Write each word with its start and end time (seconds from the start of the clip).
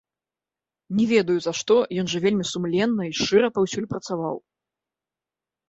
Не 1.01 1.05
ведаю, 1.11 1.35
за 1.47 1.53
што, 1.59 1.77
ён 2.03 2.09
жа 2.15 2.23
вельмі 2.25 2.47
сумленна 2.53 3.01
і 3.11 3.13
шчыра 3.21 3.53
паўсюль 3.61 3.91
працаваў. 3.95 4.35